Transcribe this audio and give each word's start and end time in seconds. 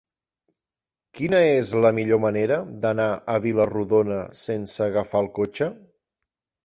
Quina 1.17 1.41
és 1.49 1.73
la 1.85 1.91
millor 1.99 2.21
manera 2.25 2.57
d'anar 2.85 3.07
a 3.35 3.37
Vila-rodona 3.47 4.19
sense 4.45 4.83
agafar 4.87 5.23
el 5.27 5.31
cotxe? 5.41 5.69